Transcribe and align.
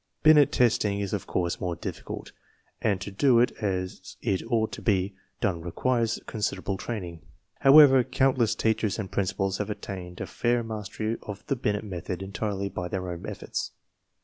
Binet 0.23 0.51
testing 0.51 0.99
is 0.99 1.13
of 1.13 1.27
course 1.27 1.61
more 1.61 1.75
difficult, 1.75 2.31
and 2.81 2.99
to 3.01 3.11
do 3.11 3.37
it 3.39 3.51
as 3.61 4.15
it 4.23 4.41
ought 4.47 4.71
to 4.71 4.81
be 4.81 5.13
done 5.41 5.61
requires 5.61 6.19
considerable 6.25 6.75
training. 6.75 7.21
However, 7.59 8.03
count 8.03 8.39
less 8.39 8.55
teachers 8.55 8.97
and 8.97 9.11
principals 9.11 9.59
have 9.59 9.69
attained 9.69 10.19
a 10.19 10.25
fair 10.25 10.63
mastery 10.63 11.17
of 11.21 11.45
the 11.45 11.55
Binet 11.55 11.83
method 11.83 12.23
entirely 12.23 12.67
by 12.67 12.87
their 12.87 13.11
own 13.11 13.27
efforts. 13.27 13.73